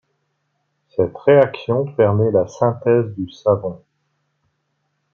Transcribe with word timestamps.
Cette 0.95 1.15
réaction 1.15 1.85
permet 1.93 2.31
la 2.31 2.47
synthèse 2.47 3.13
du 3.15 3.29
savon. 3.31 3.83